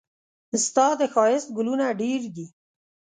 [0.65, 2.45] ستا د ښايست ګلونه ډېر دي.